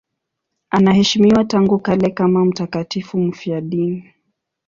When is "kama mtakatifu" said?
2.09-3.17